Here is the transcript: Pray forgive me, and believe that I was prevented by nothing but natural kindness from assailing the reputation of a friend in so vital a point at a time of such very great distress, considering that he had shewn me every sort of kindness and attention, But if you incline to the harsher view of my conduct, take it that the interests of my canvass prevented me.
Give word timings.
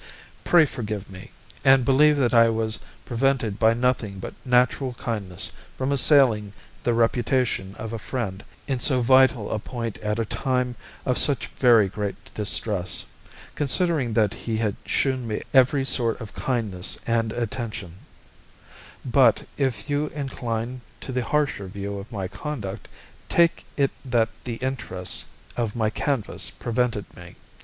Pray 0.43 0.65
forgive 0.65 1.11
me, 1.11 1.29
and 1.63 1.85
believe 1.85 2.17
that 2.17 2.33
I 2.33 2.49
was 2.49 2.79
prevented 3.05 3.59
by 3.59 3.75
nothing 3.75 4.17
but 4.17 4.33
natural 4.43 4.93
kindness 4.95 5.51
from 5.77 5.91
assailing 5.91 6.53
the 6.81 6.95
reputation 6.95 7.75
of 7.75 7.93
a 7.93 7.99
friend 7.99 8.43
in 8.65 8.79
so 8.79 9.03
vital 9.03 9.51
a 9.51 9.59
point 9.59 9.99
at 9.99 10.17
a 10.17 10.25
time 10.25 10.75
of 11.05 11.19
such 11.19 11.45
very 11.59 11.87
great 11.87 12.33
distress, 12.33 13.05
considering 13.53 14.13
that 14.13 14.33
he 14.33 14.57
had 14.57 14.75
shewn 14.87 15.27
me 15.27 15.43
every 15.53 15.85
sort 15.85 16.19
of 16.19 16.33
kindness 16.33 16.97
and 17.05 17.31
attention, 17.31 17.93
But 19.05 19.45
if 19.55 19.87
you 19.87 20.07
incline 20.15 20.81
to 21.01 21.11
the 21.11 21.23
harsher 21.23 21.67
view 21.67 21.99
of 21.99 22.11
my 22.11 22.27
conduct, 22.27 22.87
take 23.29 23.65
it 23.77 23.91
that 24.03 24.29
the 24.45 24.55
interests 24.55 25.25
of 25.55 25.75
my 25.75 25.91
canvass 25.91 26.49
prevented 26.49 27.05
me. 27.15 27.35